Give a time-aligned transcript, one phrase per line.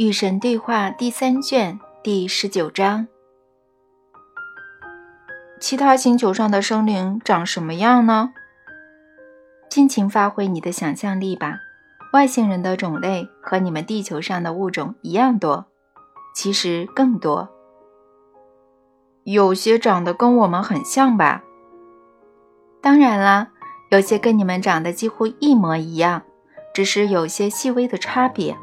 [0.00, 3.06] 与神对话第三卷第十九章。
[5.60, 8.32] 其他星球上的生灵长什么样呢？
[9.68, 11.58] 尽情发挥你的想象力吧。
[12.14, 15.66] 外星人的种类和你们地球上的物种一样多，
[16.34, 17.50] 其实更多。
[19.24, 21.44] 有些长得跟我们很像吧？
[22.80, 23.48] 当然啦，
[23.90, 26.22] 有些跟你们长得几乎一模一样，
[26.72, 28.56] 只是有些细微的差别。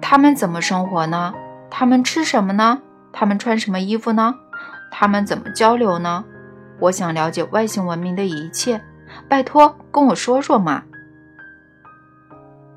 [0.00, 1.34] 他们怎么生活呢？
[1.70, 2.80] 他们吃什么呢？
[3.12, 4.34] 他们穿什么衣服呢？
[4.90, 6.24] 他们怎么交流呢？
[6.78, 8.80] 我想了解外星文明的一切，
[9.28, 10.82] 拜托跟我说说嘛。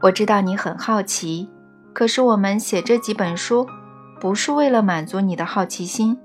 [0.01, 1.49] 我知道你很好奇，
[1.93, 3.67] 可是我们写这几本书，
[4.19, 6.17] 不是为了满足你的好奇心。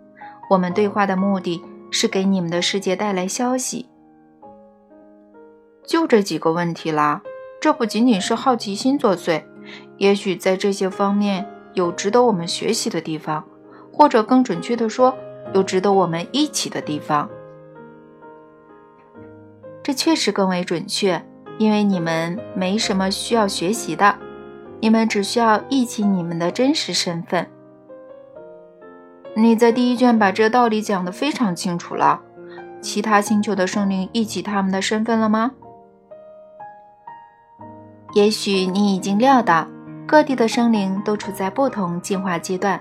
[0.51, 3.89] 我们对话的目的是给你们的世界带来消息。
[5.87, 7.21] 就这几个问题啦，
[7.61, 9.43] 这不仅仅是好奇心作祟，
[9.99, 13.45] 也许在这些方面有值得我们学习的地方，
[13.93, 15.17] 或者更准确的说，
[15.55, 17.29] 有值得我们一起的地方。
[19.83, 21.25] 这确实更为准确。
[21.57, 24.17] 因为你们没什么需要学习的，
[24.81, 27.49] 你们只需要忆起你们的真实身份。
[29.37, 32.21] 你在第一卷把这道理讲得非常清楚了。
[32.81, 35.53] 其他星球的生灵忆起他们的身份了吗？
[38.15, 39.67] 也许你已经料到，
[40.07, 42.81] 各地的生灵都处在不同进化阶段，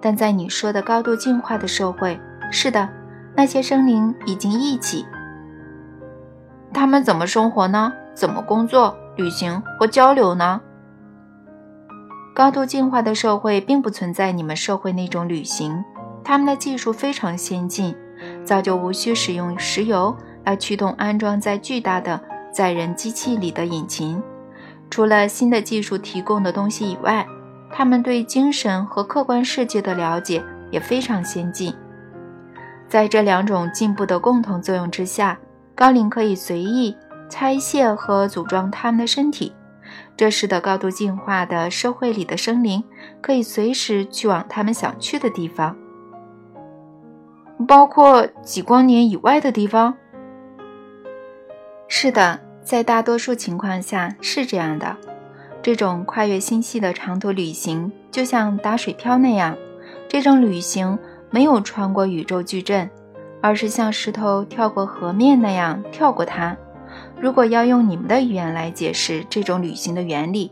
[0.00, 2.18] 但在你说的高度进化的社会，
[2.50, 2.88] 是的，
[3.36, 5.04] 那些生灵已经一起。
[6.72, 7.92] 他们怎么生活呢？
[8.14, 10.58] 怎么工作、旅行或交流呢？
[12.34, 15.84] 高度进化的社会并不存在你们社会那种旅行，
[16.24, 17.94] 他们的技术非常先进，
[18.46, 22.18] 早就无需使用石油来驱动安装在巨大的
[22.50, 24.22] 载人机器里的引擎。
[24.90, 27.26] 除了新的技术提供的东西以外，
[27.70, 31.72] 他们对精神和客观世界的了解也非常先进。
[32.88, 35.38] 在这两种进步的共同作用之下，
[35.74, 36.94] 高龄可以随意。
[37.32, 39.54] 拆卸和组装他们的身体，
[40.16, 42.82] 这使得高度进化的社会里的生灵
[43.20, 45.76] 可以随时去往他们想去的地方，
[47.68, 49.94] 包括几光年以外的地方。
[51.86, 54.96] 是的，在大多数情况下是这样的。
[55.62, 59.56] 这种跨越星系的长途旅行，就像打水漂那样。
[60.08, 60.98] 这种旅行
[61.30, 62.90] 没有穿过宇宙矩阵，
[63.40, 66.56] 而是像石头跳过河面那样跳过它。
[67.20, 70.50] 如果要用你们的语言来解释这种旅行的原理，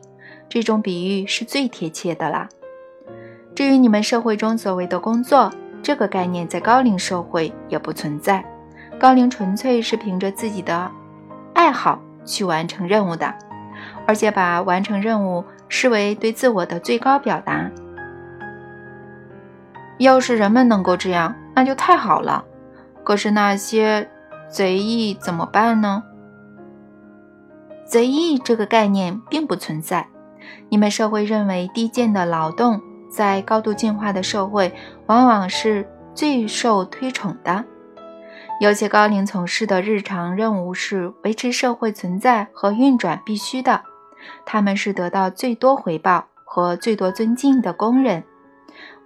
[0.48, 2.48] 这种比喻是最贴切的啦。
[3.54, 5.50] 至于你们社会中所谓的工作，
[5.82, 8.44] 这个概念在高龄社会也不存在。
[9.00, 10.90] 高龄纯粹是凭着自己的
[11.58, 13.34] 爱好去完成任务的，
[14.06, 17.68] 而且把完成任务视为对自我的最高表达。
[19.98, 22.44] 要是人们能够这样，那就太好了。
[23.02, 24.08] 可是那些
[24.48, 26.04] 贼役怎么办呢？
[27.84, 30.06] 贼役这个概念并不存在。
[30.68, 32.80] 你们社会认为低贱的劳动，
[33.10, 34.72] 在高度进化的社会
[35.06, 37.64] 往往是最受推崇的。
[38.60, 43.82] 有些高龄从事的日常任务是维持社会存在和运转必须的，
[44.44, 48.24] 他们是得到最多回报和最多尊敬的工人。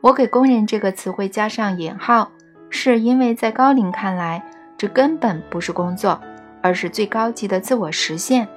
[0.01, 2.31] 我给“工人”这个词汇加上引号，
[2.71, 4.43] 是因为在高龄看来，
[4.79, 6.19] 这根本不是工作，
[6.62, 8.49] 而是最高级的自我实现。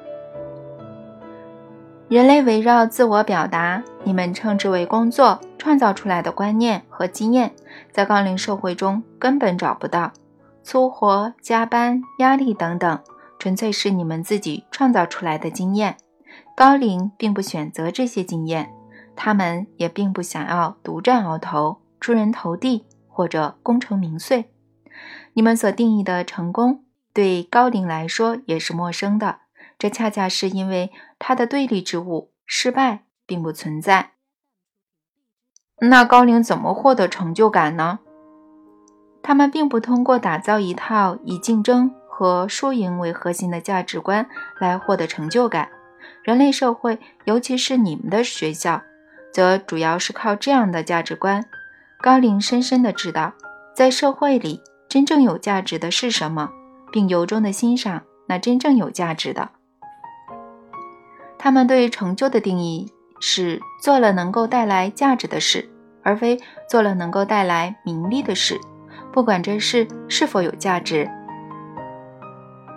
[2.08, 7.52] 人类围绕自我表达，你们称之为工作创造出来的观念和经验，
[7.92, 10.14] 在高龄社会中根本找不到。
[10.66, 13.00] 粗活、加班、压力等等，
[13.38, 15.96] 纯粹是你们自己创造出来的经验。
[16.56, 18.74] 高龄并不选择这些经验，
[19.16, 24.50] 他们也并不想要独占鳌头、出人头地或者功成名遂。
[25.34, 26.84] 你们所定义的成功，
[27.14, 29.42] 对高龄来说也是陌生的。
[29.78, 34.14] 这恰恰是因为它的对立之物失败并不存在。
[35.82, 38.00] 那高龄怎么获得成就感呢？
[39.28, 44.30] 他们并不通过打造一套以竞争和输赢为核心的价值观
[44.60, 45.68] 来获得成就感。
[46.22, 48.84] 人类社会，尤其是你们的学校，
[49.34, 51.44] 则主要是靠这样的价值观。
[52.00, 53.34] 高龄深深的知道，
[53.76, 56.52] 在社会里真正有价值的是什么，
[56.92, 59.50] 并由衷的欣赏那真正有价值的。
[61.40, 65.68] 他们对成就的定义是做了能够带来价值的事，
[66.04, 66.40] 而非
[66.70, 68.60] 做了能够带来名利的事，
[69.16, 71.10] 不管这事是否有价值。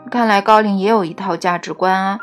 [0.09, 2.17] 看来高龄也有一套价值观啊。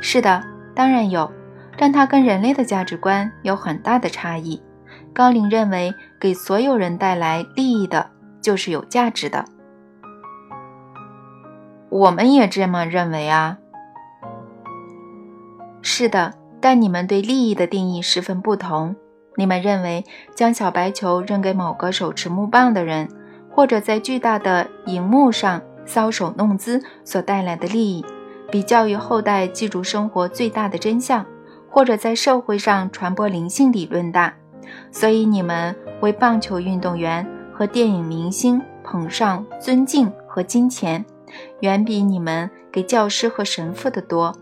[0.00, 0.42] 是的，
[0.74, 1.30] 当然有。
[1.78, 4.60] 但它跟人类的价值观有很大的差异。
[5.14, 8.10] 高龄认为，给所有人带来利益的
[8.40, 9.44] 就是有价值的。
[11.90, 13.56] 我们也这么认为啊。
[15.80, 18.96] 是的，但你们对利益的定义十分不同。
[19.36, 23.08] 你们认为将小白球扔给某个手持木棒的人，
[23.50, 28.04] 或者在巨大的荧幕上搔首弄姿所带来的利益，
[28.50, 31.24] 比教育后代记住生活最大的真相，
[31.70, 34.34] 或者在社会上传播灵性理论大。
[34.90, 41.04] 所以你们为棒球运动员和电影明星捧上尊敬和金钱，
[41.60, 44.34] 远比你们给教师和神父的多。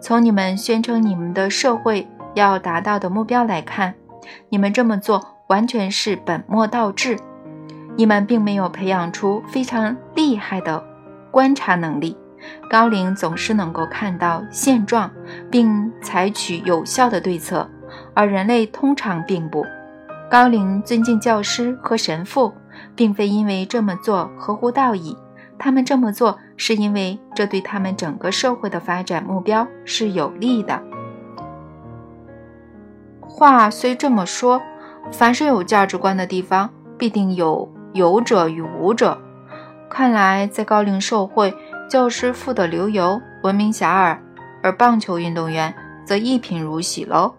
[0.00, 3.94] 从你们宣称你们的社会要达到的目标来看，
[4.48, 7.18] 你们这么做完全是本末倒置。
[7.96, 10.82] 你们并没有培养出非常厉害的
[11.30, 12.16] 观察能力。
[12.70, 15.10] 高龄总是能够看到现状，
[15.50, 17.68] 并采取有效的对策，
[18.14, 19.64] 而人类通常并不。
[20.30, 22.54] 高龄尊敬教师和神父，
[22.94, 25.16] 并非因为这么做合乎道义。
[25.58, 30.80] 他们这么做是因为这对他们整个社会的发展目标是有利的。
[33.30, 34.60] 话虽这么说，
[35.12, 36.68] 凡是有价值观的地方，
[36.98, 39.16] 必定有有者与无者。
[39.88, 41.54] 看来，在高龄社会，
[41.88, 44.18] 教师富得流油，闻名遐迩，
[44.62, 45.72] 而棒球运动员
[46.04, 47.34] 则一贫如洗喽。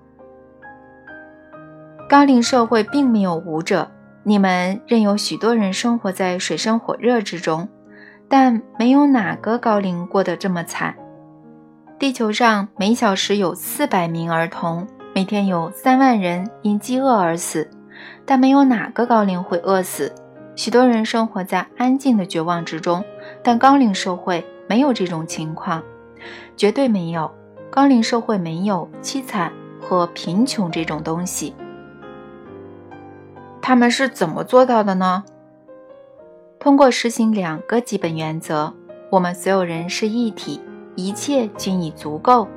[2.09, 3.91] 高龄社会并没有无者，
[4.23, 7.67] 你们任有许多人生活在水深火热之中。
[8.33, 10.95] 但没有哪个高龄过得这么惨。
[11.99, 17.69] 地球上每小时有四百名儿童，每天有三万人因饥饿而死，
[18.25, 20.13] 但没有哪个高龄会饿死。
[20.55, 23.03] 许多人生活在安静的绝望之中，
[23.43, 25.83] 但高龄社会没有这种情况，
[26.55, 27.29] 绝对没有。
[27.69, 31.53] 高龄社会没有凄惨和贫穷这种东西。
[33.61, 35.23] 他们是怎么做到的呢？
[36.59, 38.73] 通过实行两个基本原则，
[39.09, 40.61] 我们所有人是一体，
[40.95, 42.47] 一切均已足够。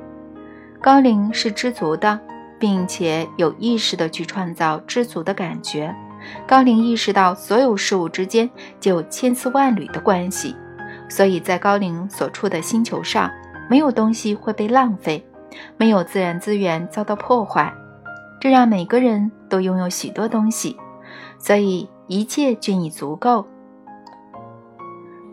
[0.81, 2.19] 高龄是知足的，
[2.59, 5.95] 并且有意识的去创造知足的感觉。
[6.47, 8.49] 高龄意识到所有事物之间
[8.79, 10.55] 就有千丝万缕的关系，
[11.07, 13.29] 所以在高龄所处的星球上，
[13.69, 15.23] 没有东西会被浪费，
[15.77, 17.71] 没有自然资源遭到破坏，
[18.39, 20.75] 这让每个人都拥有许多东西，
[21.37, 23.45] 所以一切均已足够。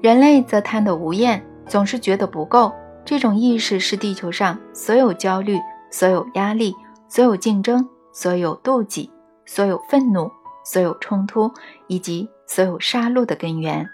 [0.02, 2.72] 人类则贪得无厌，总是觉得不够。
[3.04, 5.58] 这种意识是地球上所有焦虑、
[5.90, 6.74] 所有压力、
[7.14, 9.10] 所有竞争、所有妒忌、
[9.44, 10.30] 所有愤怒、
[10.64, 11.52] 所有冲突
[11.86, 13.86] 以及所有杀戮的根源。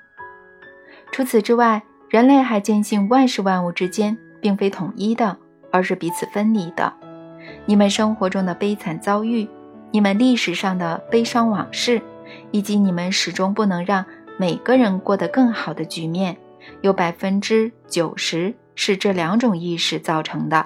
[1.10, 5.36] 除此之外，人类还坚信万事万物之间并非统一的，
[5.72, 6.92] 而是彼此分离的。
[7.66, 9.48] 你们生活中的悲惨遭遇，
[9.90, 12.00] 你们历史上的悲伤往事，
[12.52, 14.06] 以及你们始终不能让。
[14.38, 16.38] 每个人过得更好的局面，
[16.82, 20.64] 有百分之九十是这两种意识造成的。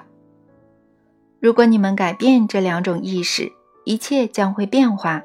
[1.43, 3.51] 如果你们改变这两种意识，
[3.83, 5.23] 一切将会变化。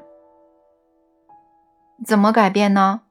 [2.05, 3.03] 怎么改变呢？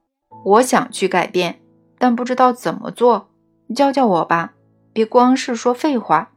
[0.43, 1.61] 我想去改变，
[1.97, 3.29] 但不知道怎么做，
[3.73, 4.55] 教教我吧，
[4.91, 6.33] 别光是说废话。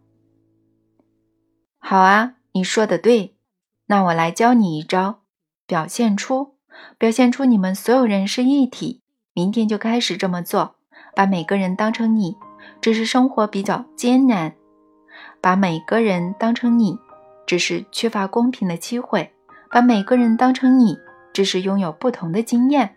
[1.80, 3.34] 好啊，你说的对，
[3.86, 5.22] 那我来教你一招，
[5.66, 6.54] 表现出。
[6.96, 9.02] 表现出你们所有人是一体，
[9.34, 10.76] 明天就开始这么做，
[11.16, 12.36] 把每个人当成你，
[12.80, 14.52] 只是生活比较艰难；
[15.40, 16.98] 把每个人当成你，
[17.46, 19.28] 只是缺乏公平的机会；
[19.70, 20.98] 把每个人当成你，
[21.32, 22.96] 只是拥有不同的经验。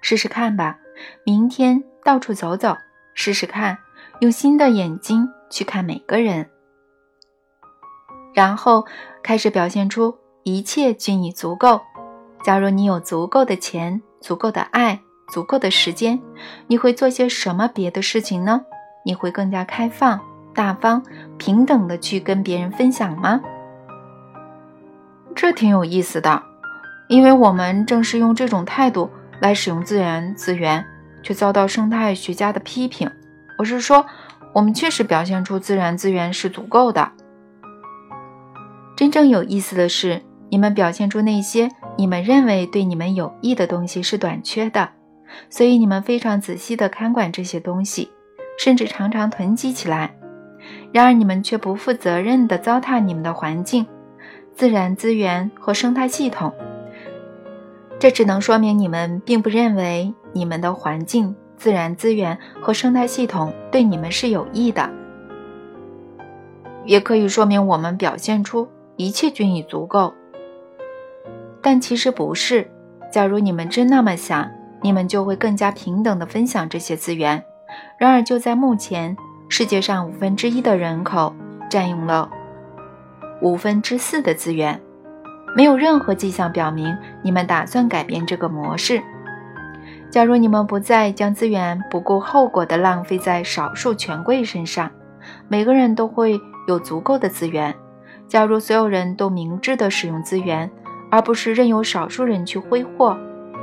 [0.00, 0.78] 试试看吧，
[1.24, 2.76] 明天到处走走，
[3.14, 3.78] 试试看，
[4.20, 6.50] 用新的眼睛去看每个人，
[8.34, 8.84] 然后
[9.22, 11.80] 开始表现出一切均已足够。
[12.42, 15.00] 假如你有足够的钱、足够的爱、
[15.32, 16.20] 足够的时间，
[16.66, 18.60] 你会做些什么别的事情呢？
[19.04, 20.20] 你会更加开放、
[20.54, 21.02] 大方、
[21.38, 23.40] 平等的去跟别人分享吗？
[25.34, 26.42] 这挺有意思的，
[27.08, 30.84] 因为我们正是用这种态度来使用自然资源，
[31.22, 33.10] 却遭到生态学家的批评。
[33.58, 34.04] 我是说，
[34.52, 37.12] 我们确实表现出自然资源是足够的。
[38.96, 40.22] 真正有意思的是。
[40.50, 44.90] 你们表现出那些你们认为对你们有益的东西是短缺的，
[45.48, 48.10] 所以你们非常仔细地看管这些东西，
[48.58, 50.14] 甚至常常囤积起来。
[50.92, 53.86] 然而你们却不负责任地糟蹋你们的环境、
[54.54, 56.52] 自然资源和生态系统。
[57.98, 64.90] 这只能说明你们并不认为你们的环境、自然资源和生态系统对你们是有益的。
[66.84, 70.12] 也可以说明我们表现出一切均已足够。
[71.60, 72.68] 但其实不是。
[73.12, 74.50] 假如你们真那么想，
[74.80, 77.44] 你们就会更加平等地分享这些资源。
[77.98, 79.16] 然而，就在目前，
[79.54, 81.36] 世界上五分之一的人口
[81.68, 82.30] 占用了
[83.42, 84.80] 五分之四的资源，
[85.54, 89.02] 没有任何迹象表明你们打算改变这个模式。
[90.08, 94.90] 假如你们不再将资源不顾后果地浪费在少数权贵身上，
[95.48, 97.74] 每个人都会有足够的资源。
[98.26, 100.70] 假如所有人都明智地使用资源，
[101.10, 103.14] 而不是任由少数人去挥霍，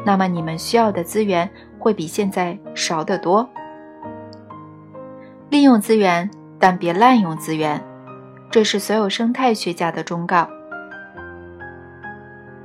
[0.06, 3.50] 那么你们需要的资源会比现在少得多。
[5.50, 6.30] 利用资源，
[6.60, 7.84] 但别滥用资源，
[8.52, 10.48] 这是所有生态学家的忠告。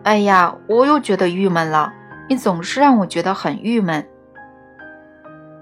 [0.02, 1.92] 哎呀，我又觉得郁闷了。
[2.28, 4.06] 你总是让我觉得很郁闷。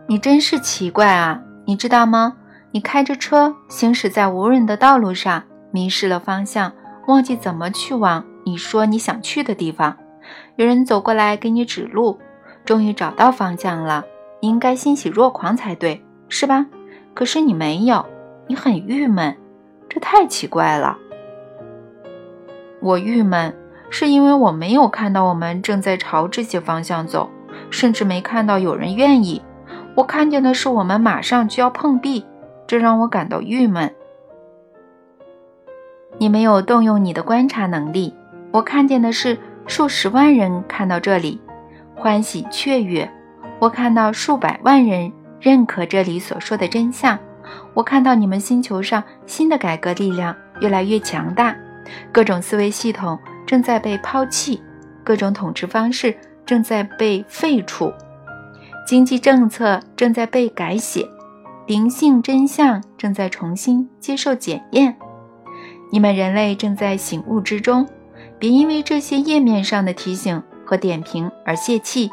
[0.08, 1.40] 你真是奇怪啊！
[1.64, 2.34] 你知道吗？
[2.72, 6.72] 你开着车行驶在无人的道路上，迷失了方向，
[7.06, 8.24] 忘记怎么去往。
[8.44, 9.96] 你说你想去的地方，
[10.56, 12.18] 有人走过来给你指路，
[12.64, 14.04] 终于找到方向了。
[14.40, 16.66] 你应该欣喜若狂才对，是吧？
[17.14, 18.04] 可是你没有，
[18.46, 19.36] 你很郁闷，
[19.88, 20.98] 这太奇怪了。
[22.80, 23.54] 我郁闷，
[23.90, 27.30] 是因为我没有看到我们正在朝这些方向走，
[27.70, 29.42] 甚至没看到有人愿意。
[29.94, 32.24] 我看见的是我们马上就要碰壁，
[32.66, 33.94] 这让我感到郁闷。
[36.18, 38.14] 你没有动用你的观察能力。
[38.52, 41.40] 我看见的是数十万人看到这里，
[41.94, 43.08] 欢喜雀跃；
[43.58, 47.18] 我看到数百万人认可这里所说的真相。
[47.74, 51.54] 我看到你们星球上新的改革力量越来越强大，
[52.12, 54.62] 各种思维系统正在被抛弃，
[55.02, 57.92] 各种统治方式正在被废除，
[58.86, 61.06] 经济政策正在被改写，
[61.66, 64.96] 灵性真相正在重新接受检验。
[65.90, 67.86] 你们人类正在醒悟之中。
[68.38, 72.10] 别因为这些页面上的提醒和点评而泄气。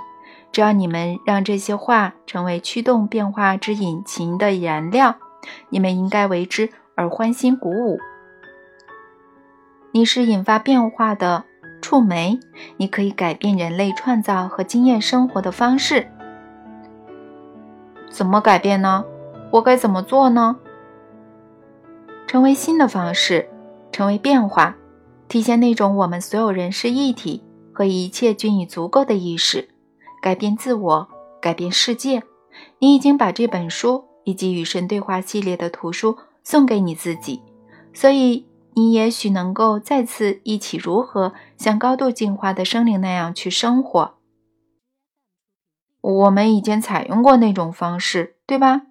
[0.51, 5.15] 只要你们让这些话成为驱动变化之引擎的燃料，
[5.69, 7.99] 你们应该为之而欢欣鼓舞。
[9.91, 11.45] 你是引发变化的
[11.81, 12.39] 触媒，
[12.77, 16.07] 你可以改变人类创造和经验生活的方式。
[18.09, 19.05] 怎么改变呢？
[19.51, 20.57] 我该怎么做呢？
[22.27, 23.49] 成为新的方式，
[23.91, 24.75] 成为变化。
[25.27, 29.69] 体现那种我们所有人是一体和一切均已足够的意识，
[30.21, 31.07] 改变自我，
[31.41, 32.23] 改变世界。
[32.79, 37.41] 你已经把这本书以及与神对话系列的图书送给你自己，
[37.93, 44.15] 所以你也许能够再次忆起如何像高度进化的生灵那样去生活。
[46.01, 48.83] 我们已经采用过那种方式，对吧？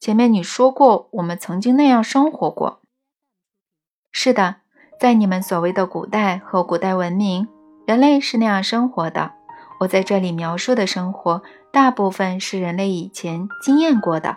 [0.00, 2.80] 前面你说过，我们曾经那样生活过。
[4.12, 4.56] 是的。
[5.00, 7.46] 在你们所谓的古代和古代文明，
[7.86, 9.37] 人类是那样生活的。
[9.78, 14.36] 我在这里描述的生活，大部分是人类以前经验过的。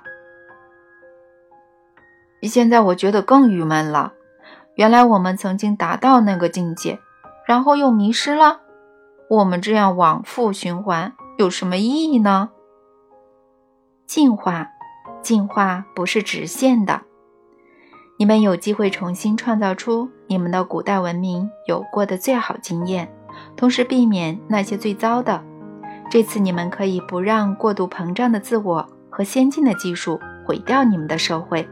[2.44, 4.14] 现在我觉得更郁闷了。
[4.76, 7.00] 原来我们曾经达到那个境界，
[7.46, 8.62] 然后又迷失了。
[9.30, 12.50] 我们这样往复循环有什么意义呢？
[14.06, 14.70] 进化，
[15.22, 17.02] 进化不是直线的。
[18.18, 23.12] 你们有机会重新创造出你们的古代文明有过的最好经验，
[23.56, 25.44] 同时避免那些最糟的。
[26.10, 31.68] 这次你们可以不让过度膨胀的自我和先进的技术毁掉你们的社会。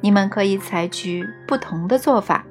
[0.00, 2.44] 你们可以采取不同的做法。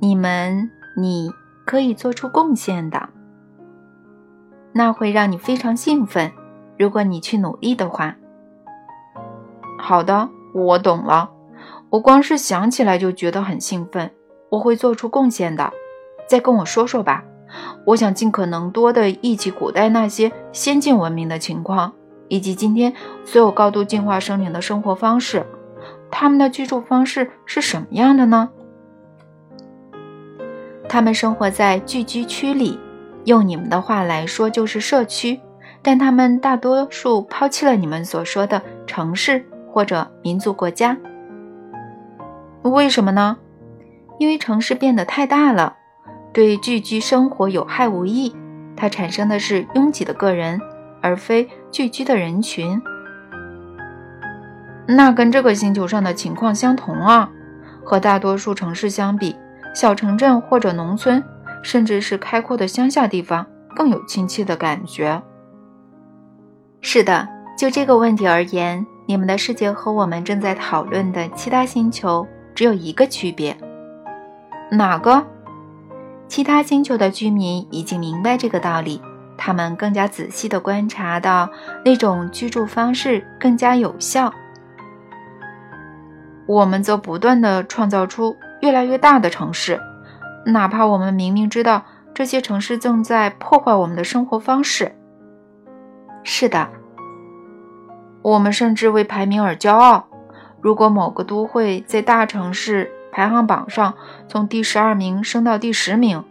[0.00, 1.30] 你们，你
[1.64, 3.08] 可以做出贡献的，
[4.72, 6.32] 那会让你非常兴奋。
[6.78, 8.16] 如果你去努力的话。
[9.78, 11.30] 好的，我懂了。
[11.90, 14.10] 我光是想起来就觉得很兴奋，
[14.50, 15.70] 我会做出贡献的。
[16.26, 17.22] 再跟我说说吧，
[17.86, 21.92] 我想尽可能多的忆起古代那些先进文明的情况，
[22.28, 22.92] 以及今天
[23.24, 25.44] 所有高度进化生灵的生活方式。
[26.10, 28.50] 他们的居住方式是什么样的呢？
[30.88, 32.78] 他们生活在聚居区里，
[33.24, 35.40] 用你们的话来说就是社区，
[35.82, 40.96] 但他们大多数抛弃了你们所说的城市或者民族国家。
[42.62, 43.38] 为什么呢？
[44.18, 45.76] 因为城市变得太大了，
[46.34, 48.34] 对聚居生活有害无益。
[48.76, 50.60] 它产生的是拥挤的个人，
[51.00, 52.82] 而非聚居的人群。
[54.86, 57.30] 那跟这个星球上的情况相同啊。
[57.84, 59.36] 和大多数城市相比，
[59.74, 61.22] 小城镇或者农村，
[61.62, 65.22] 甚至是开阔的乡下地方，更有亲切的感觉。
[66.80, 72.26] 是的，就这个问题而言，你们的世界和我们正在讨论的其他星球。
[72.54, 73.56] 只有一个区别。
[74.70, 75.22] 哪个？
[76.26, 79.00] 其他星球的居民已经明白这个道理，
[79.36, 81.48] 他们更加仔细地观察到
[81.84, 84.32] 那种居住方式更加有效。
[86.46, 89.80] 我们则不断地创造出越来越大的城市，
[90.46, 94.94] 哪怕我们明明知道这些城市正在破坏我们的生活方式。
[96.22, 96.68] 是的，
[98.22, 100.08] 我们甚至为排名而骄傲。
[100.60, 103.94] 如果某个都会在大城市排行榜上
[104.26, 106.24] 从第十二名升到第十名，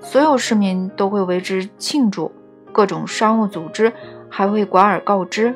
[0.00, 2.32] 所有市民都会为之庆祝，
[2.72, 3.92] 各种商务组织
[4.28, 5.54] 还会广而告之。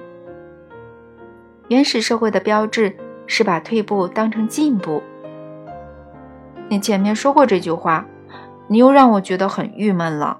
[1.68, 2.96] 原始社会的标志。
[3.28, 5.02] 是把退步当成进步。
[6.68, 8.06] 你前面说过这句话，
[8.68, 10.38] 你又让我觉得很郁闷了。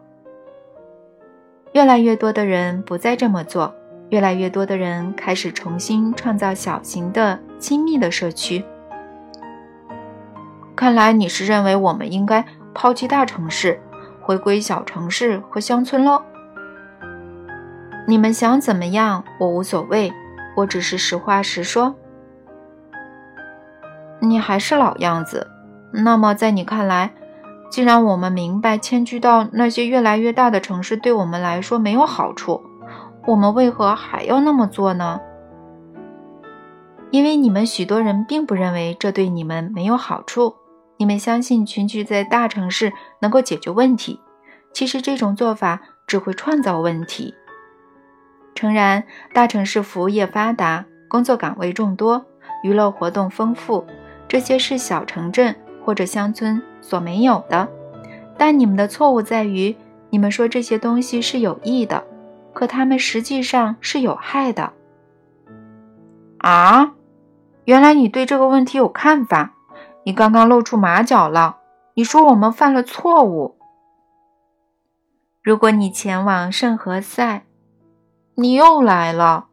[1.72, 3.74] 越来越多的人不再这么做，
[4.10, 8.64] 越来越多的人开始重新创造小型的、亲密的社区。
[10.76, 13.80] 看来你是认为我们应该抛弃大城市，
[14.20, 16.22] 回归小城市和乡村喽？
[18.06, 20.12] 你们想怎么样，我无所谓，
[20.54, 21.94] 我只是实话实说。
[24.20, 25.48] 你还是老样子。
[25.92, 27.14] 那么，在你看来，
[27.70, 32.62] 既然我们明白迁居到那些越来越大的城市对我们来说没有好处，
[33.26, 35.20] 我们为何还要那么做呢？
[37.10, 40.56] 因为你们许多人并不认为这对你们没有好处。
[40.96, 44.20] 你们相信群居在大城市能够解决问题，
[44.72, 47.34] 其实这种做法只会创造问题。
[48.54, 52.24] 诚然，大城市服务业发达，工作岗位众多，
[52.62, 53.86] 娱乐活动丰富。
[54.26, 57.68] 这些是小城镇或者乡村所没有的，
[58.38, 59.76] 但你们的错误在于，
[60.10, 62.02] 你们说这些东西是有益的，
[62.54, 64.72] 可它们实际上是有害的。
[66.38, 66.92] 啊，
[67.66, 69.55] 原来你对这个问题有看法，
[70.06, 71.58] 你刚刚露出马脚了。
[71.94, 73.58] 你说我们犯了错误。
[75.42, 77.44] 如果你前往圣何塞，
[78.36, 79.48] 你又来了。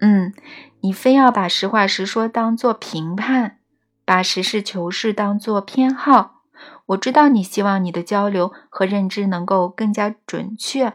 [0.00, 0.32] 嗯，
[0.80, 3.58] 你非要把实话实说当做评判。
[4.06, 6.42] 把实事求是当做偏好，
[6.86, 10.94] 我知道你希望你的交流和认知能够更加准确，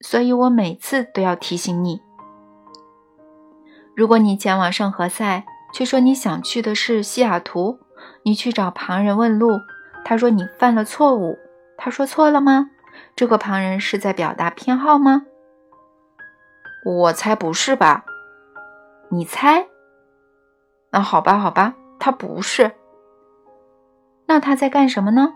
[0.00, 2.02] 所以我每次都要提醒你。
[3.96, 7.78] 如果你前往圣何塞，却说你想去的是西雅图，
[8.24, 9.60] 你去找旁人问路，
[10.04, 11.38] 他说你犯了错误，
[11.76, 12.70] 他说错了吗？
[13.14, 15.26] 这个旁人是在表达偏好吗？
[16.84, 18.04] 我猜不是吧？
[19.10, 19.66] 你猜？
[20.90, 21.74] 那好吧，好吧。
[21.98, 22.72] 他不是，
[24.26, 25.32] 那他在干什么呢？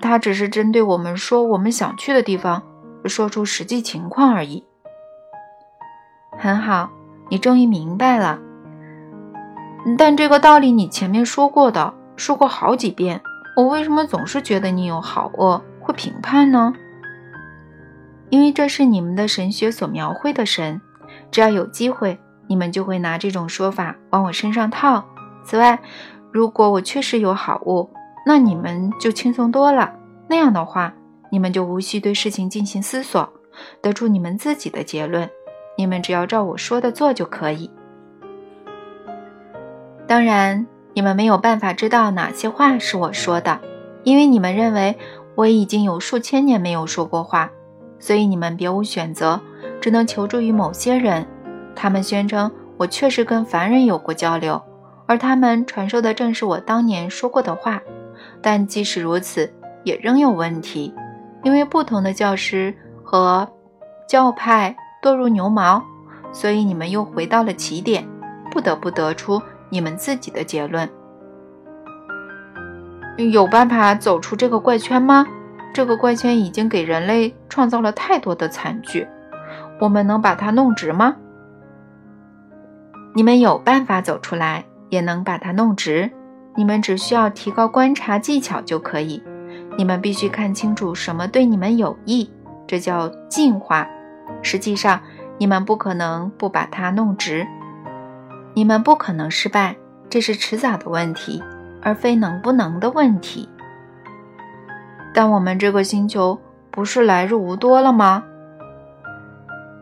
[0.00, 2.62] 他只是针对我们说我们想去的地方，
[3.04, 4.64] 说出实际情况而已。
[6.38, 6.90] 很好，
[7.28, 8.38] 你终于明白了。
[9.96, 13.20] 但这个道理你前面说过的，说过好几遍，
[13.56, 16.72] 我为什么总是觉得你有好恶，会评判呢？
[18.28, 20.80] 因为这是你们的神学所描绘的神，
[21.30, 22.18] 只要有机会。
[22.46, 25.04] 你们就会拿这种说法往我身上套。
[25.44, 25.78] 此外，
[26.32, 27.88] 如果我确实有好物，
[28.26, 29.92] 那你们就轻松多了。
[30.28, 30.92] 那样的话，
[31.30, 33.32] 你们就无需对事情进行思索，
[33.80, 35.30] 得出你们自己的结论。
[35.78, 37.70] 你们只要照我说的做就可以。
[40.10, 43.60] 当然，你们没有办法知道哪些话是我说的，
[44.02, 44.98] 因为你们认为
[45.36, 47.48] 我已经有数千年没有说过话，
[48.00, 49.40] 所以你们别无选择，
[49.80, 51.24] 只能求助于某些人。
[51.76, 54.60] 他们宣称我确实跟凡人有过交流，
[55.06, 57.80] 而他们传授的正是我当年说过的话。
[58.42, 59.48] 但即使如此，
[59.84, 60.92] 也仍有问题，
[61.44, 63.48] 因为不同的教师和
[64.08, 65.80] 教派多如牛毛，
[66.32, 68.04] 所以你们又回到了起点，
[68.50, 70.88] 不得不得出你们自己的结论。
[73.32, 75.26] 有办法走出这个怪圈吗？
[75.72, 79.06] 这个怪圈已经给人类创造了太多的惨剧，
[79.80, 81.16] 我们能把它弄直吗？
[83.14, 86.10] 你们有办法走出来，也能把它弄直。
[86.56, 89.22] 你们只需要提高观察技巧就可以。
[89.76, 92.30] 你们必须看清楚什么对你们有益，
[92.66, 93.86] 这叫进化。
[94.42, 95.00] 实际上，
[95.38, 97.46] 你们不可能不把它弄直。
[98.54, 99.76] 你们不可能失败，
[100.08, 101.42] 这是迟早的问题，
[101.82, 103.48] 而非能不能的问题。
[105.14, 106.38] 但我们这个星球
[106.70, 108.24] 不是来日无多了吗？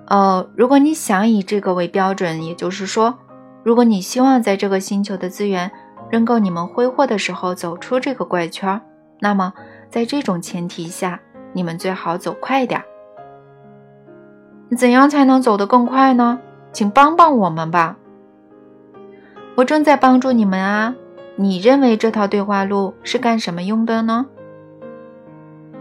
[0.07, 3.19] 呃，如果你想以这个为标准，也就是说，
[3.63, 5.71] 如果你希望在这个星球的资源
[6.11, 8.81] 仍够你们挥霍的时候走出这个怪圈，
[9.21, 9.53] 那么
[9.91, 11.21] 在这种前提下，
[11.53, 12.83] 你们最好走快点。
[14.77, 16.39] 怎样才能走得更快呢？
[16.73, 17.97] 请帮帮我们吧。
[19.59, 20.94] 我正在帮助你们啊。
[21.35, 24.27] 你认为这套对话录是干什么用的呢？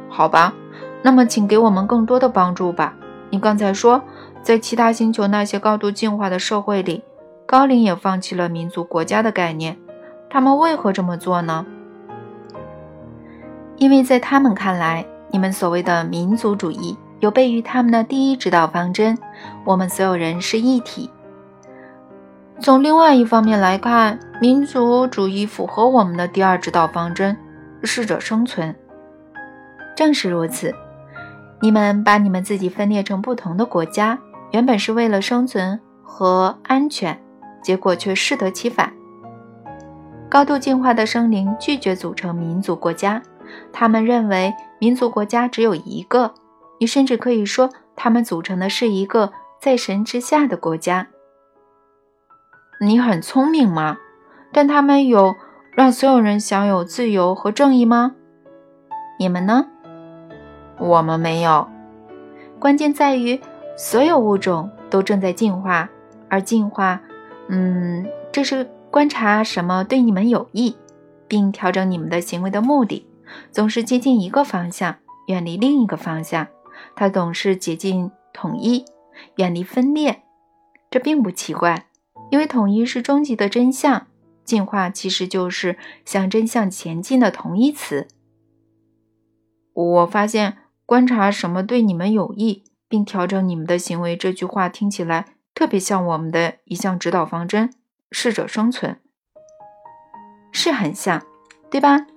[0.10, 0.56] 好吧，
[1.04, 2.96] 那么请给我们更多的帮助吧。
[3.30, 4.02] 你刚才说，
[4.42, 7.04] 在其他星球那些高度进化的社会里，
[7.46, 9.78] 高龄也放弃了民族国家的概念。
[10.28, 11.64] 他们为何这么做呢？
[13.76, 19.16] 因为在他们看来，你们所谓的民族主义有悖于他们的第一指导方针：
[19.66, 21.12] 我们所有人是一体。
[22.60, 27.38] 从另外一方面来看，民族主义符合我们的第二指导方针：
[27.84, 28.76] 适者生存。
[29.96, 30.74] 正是如此，
[31.62, 34.18] 你们把你们自己分裂成不同的国家，
[34.52, 37.20] 原本是为了生存和安全，
[37.62, 38.92] 结果却适得其反。
[40.30, 43.22] 高度进化的生灵拒绝组成民族国家。
[43.72, 46.34] 他们认为民族国家只有一个，
[46.80, 51.08] 你甚至可以说，他们组成的是一个在神之下的国家。
[52.80, 53.98] 你很聪明吗？
[54.52, 55.36] 但他们有
[55.72, 58.16] 让所有人享有自由和正义吗？
[59.20, 59.66] 你们呢？
[60.78, 61.68] 我们没有。
[62.60, 63.42] 关键在于，
[63.76, 65.90] 所有物种都正在进化，
[66.30, 67.02] 而进化，
[67.48, 70.76] 嗯，这是观察什么对你们有益，
[71.28, 73.08] 并调整你们的行为的目的。
[73.52, 76.46] 总是接近一个方向，远离另一个方向。
[76.96, 78.86] 它总是接近统一，
[79.38, 80.22] 远离分裂。
[80.92, 81.87] 这并不奇怪，
[82.30, 84.08] 因为统一是终极的真相。
[84.44, 88.08] 进化其实就是向真相前进的同义词。
[89.74, 97.74] 我发现观察什么对你们有益，并调整你们的行为这句话听起来特别像我们的一项指导方针：
[98.10, 98.98] 适者生存。
[100.54, 101.22] 是很像，
[101.70, 102.08] 对吧？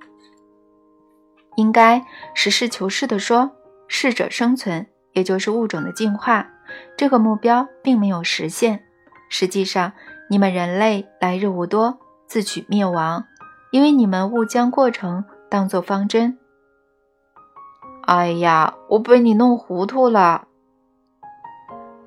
[1.57, 3.51] 应该实事求是地说，
[3.89, 6.49] 适者生存，也就是物种的进化，
[6.97, 8.85] 这个目标并没有实现。
[9.31, 9.93] 实际上，
[10.29, 13.25] 你们人类来日无多，自取灭亡，
[13.71, 16.37] 因为你们误将过程当作方针。
[18.03, 20.49] 哎呀，我被你弄糊涂了。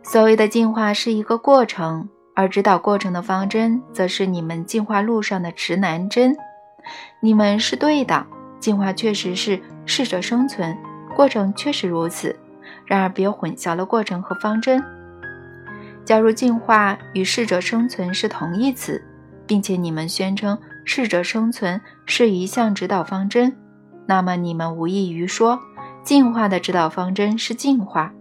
[0.03, 6.35] 所谓的进化是一个过程，而指导过程的方针，则是你们进化路上的指南针。
[7.21, 8.27] 你们是对的。
[8.59, 10.77] 进化确实是适者生存，
[11.15, 12.37] 过程确实如此。
[12.85, 14.81] 然而，别混淆了过程和方针。
[16.05, 19.01] 假如进化与适者生存是同义词，
[19.47, 23.55] 并且你们宣称适者生存是一项指导方针，
[24.05, 25.59] 那么你们无异于说
[26.03, 28.13] 进化的指导方针是进化。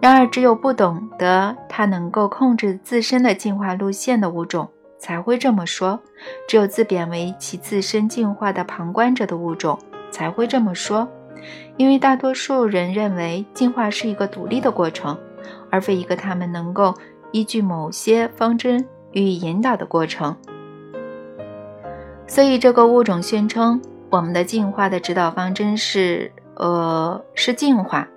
[0.00, 4.68] 然而，只有不懂得它能够控制自身的进化路线的物种。
[4.96, 6.00] 才会这么说，
[6.48, 9.78] 只有自贬为其自身进化的旁观者的物种
[10.10, 11.06] 才会这么说，
[11.76, 15.18] 因为大多数人认为进化是一个独立的过程，
[15.70, 16.94] 而非一个他们能够
[17.32, 20.36] 依据某些方针予以引导的过程。
[22.26, 23.80] 所以这个物种宣称
[24.10, 28.08] 我们的进化的指导方针是，呃，是进化，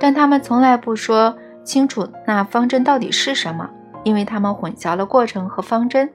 [0.00, 3.70] 但他们从来不说清楚那方针到底是什么。
[4.04, 6.12] 因为他们混淆了过程和方针，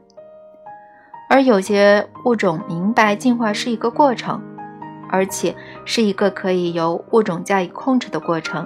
[1.27, 4.39] 而有些物种明白进化是一个过程，
[5.09, 8.63] 而且是一个可以由物种加以控制的过程。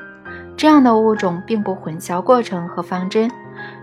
[0.56, 3.30] 这样的物种并不混淆过程和方针，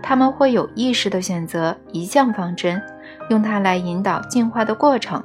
[0.01, 2.81] 他们会有意识地选择一项方针，
[3.29, 5.23] 用它来引导进化的过程。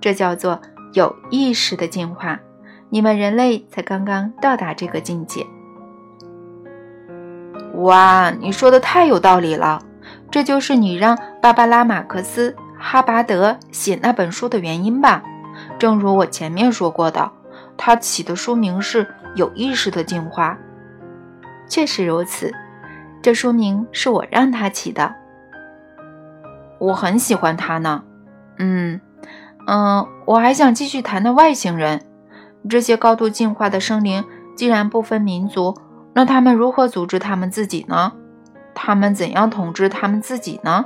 [0.00, 0.60] 这叫做
[0.92, 2.38] 有意识的进化。
[2.88, 5.44] 你们人类才刚刚到达这个境界。
[7.74, 9.80] 哇，你说的太有道理了！
[10.30, 15.22] 这就是你让芭芭拉·马克思·哈巴德写那本书的原因吧？
[15.78, 17.30] 正如我前面说过的，
[17.76, 19.04] 他起的书名是
[19.36, 20.58] 《有意识的进化》。
[21.68, 22.52] 确实如此，
[23.22, 25.14] 这书名是我让他起的。
[26.78, 28.02] 我很喜欢他呢。
[28.58, 29.00] 嗯
[29.66, 32.02] 嗯，我还想继续谈谈外星人。
[32.68, 34.24] 这些高度进化的生灵，
[34.56, 35.76] 既然不分民族。
[36.14, 38.12] 那他们如何组织他们自己呢？
[38.74, 40.84] 他们怎样统治他们自己呢？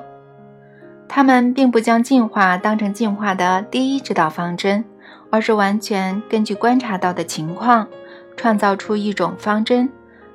[1.08, 4.84] 他们并不将进化当成进化的第一指导方针，
[5.30, 7.86] 而是完全根据观察到的情况，
[8.40, 9.86] 创造出一种方针。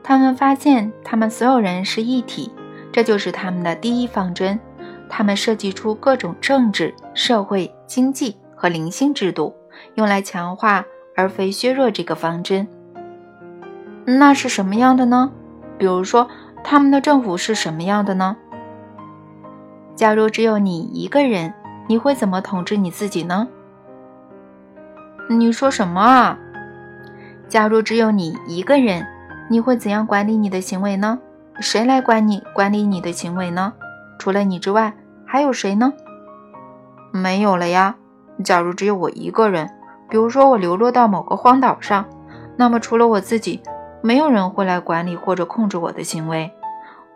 [0.03, 2.51] 他们发现他们所有人是一体，
[2.91, 4.59] 这就是他们的第一方针。
[5.09, 9.55] 他们设计出各种政治、社会、经济和灵性制度，
[9.95, 12.67] 用来强化而非削弱这个方针。
[14.05, 15.31] 那是什么样的呢？
[15.79, 16.27] 比如说，
[16.63, 18.37] 他们的政府是什么样的呢？
[19.95, 21.51] 假如只有你一个人，
[21.87, 23.47] 你会怎么统治你自己呢？
[25.27, 26.37] 你说什么啊？
[27.47, 29.05] 假如只有你一个人，
[29.49, 31.19] 你会怎样管理你的行为呢？
[31.59, 33.73] 谁来管你管理你的行为呢？
[34.17, 34.93] 除了你之外，
[35.25, 35.93] 还有谁呢？
[37.11, 37.95] 没有了呀。
[38.43, 39.69] 假如只有我一个人，
[40.09, 42.05] 比如说我流落到某个荒岛上，
[42.57, 43.61] 那么除了我自己，
[44.01, 46.51] 没有人会来管理或者控制我的行为。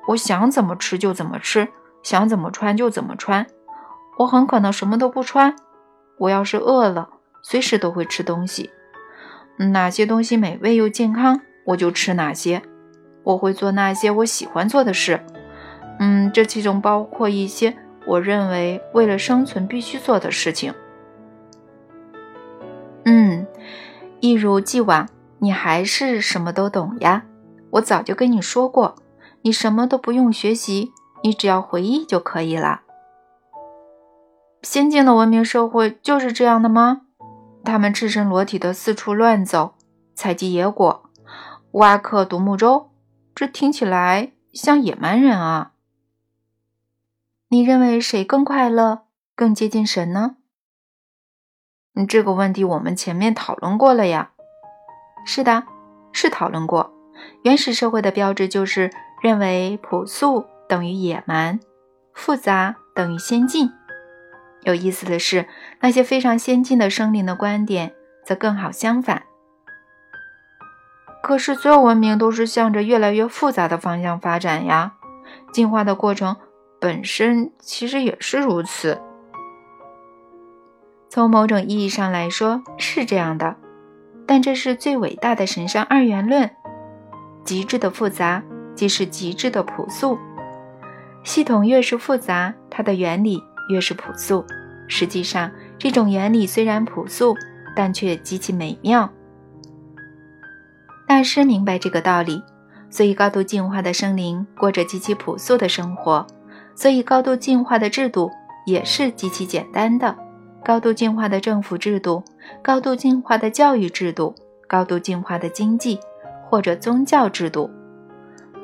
[0.08, 1.68] 我想怎么吃就怎么吃，
[2.04, 3.46] 想怎么穿就怎么穿。
[4.20, 5.56] 我很可能什么都不穿。
[6.18, 7.10] 我要是饿了，
[7.42, 8.70] 随时都会吃东西。
[9.68, 12.62] 哪些东西美味又健康，我就吃哪些。
[13.24, 15.20] 我会做那些我喜欢做的事。
[16.00, 20.74] 嗯，这其中包括一些我认为为了生存必须做的事情。
[23.04, 23.46] 嗯，
[24.22, 25.08] 一如既往，
[25.40, 27.26] 你还是什么都懂呀。
[27.72, 28.96] 我早就跟你说过，
[29.42, 30.92] 你什么都不用学习，
[31.22, 32.82] 你只要回忆就可以了。
[34.64, 37.02] 先进的文明社会就是这样的吗？
[37.64, 39.76] 他们赤身裸体的四处乱走，
[40.16, 41.10] 采集野果，
[41.72, 42.92] 挖刻独木舟，
[43.36, 45.74] 这听起来像野蛮人啊。
[47.50, 49.04] 你认为谁更快乐，
[49.36, 50.38] 更接近神呢？
[52.08, 54.32] 这个问题我们前面讨论过了呀。
[55.26, 55.64] 是的，
[56.14, 56.94] 是讨论过。
[57.44, 58.90] 原始社会的标志就是
[59.22, 61.60] 认为朴素等于野蛮，
[62.14, 63.72] 复杂等于先进。
[64.64, 65.48] 有意思的是，
[65.82, 67.94] 那些非常先进的生灵的观点
[68.26, 69.24] 则更好相反。
[71.22, 74.94] 可是，所有文明都是向着越来越复杂的方向发展呀。
[75.54, 76.36] 进化的过程
[76.80, 79.02] 本身其实也是如此。
[81.10, 83.56] 从某种意义上来说是这样的，
[84.26, 86.50] 但这是最伟大的神圣二元论：
[87.44, 88.44] 极致的复杂
[88.76, 90.18] 即是极致的朴素。
[91.24, 94.46] 系统越是复杂，它的原理越是朴素。
[94.88, 97.36] 实际上，这种原理虽然朴素，
[97.76, 99.10] 但却极其美妙。
[101.08, 102.42] 大师明白这个道理，
[102.90, 106.26] 所以高度进化的生灵过着极其朴素的生活，
[106.76, 108.32] 所以高度进化的制度
[108.66, 110.16] 也是极其简单的。
[110.64, 112.24] 高度进化的政府制度，
[112.62, 114.36] 高度进化的教育制度，
[114.68, 116.00] 高度进化的经济
[116.50, 117.70] 或者宗教制度，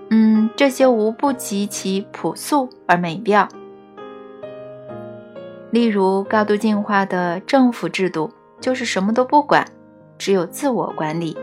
[0.09, 3.47] 嗯，这些无不极其朴素而美妙。
[5.75, 9.67] 例如，高度进化的政府制度就是什么都不管，
[10.17, 11.37] 只有自我管理，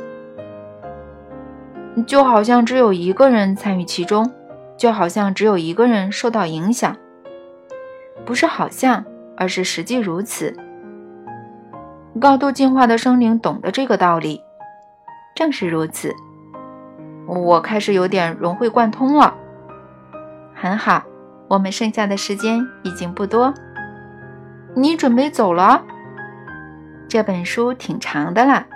[2.07, 4.33] 就好像只有一个人参与其中，
[4.79, 6.97] 就好像只有一个人受到影响，
[8.25, 9.05] 不是好像。
[9.35, 10.55] 而是实际如此。
[12.21, 14.41] 高度进化的生灵懂得这个道理，
[15.35, 16.15] 正是如此。
[17.27, 19.35] 我开始有点融会贯通了。
[20.55, 21.03] 很好，
[21.49, 23.53] 我们剩下的时间已经不多。
[24.75, 25.83] 你准备走了？
[27.09, 28.67] 这本书挺长的了。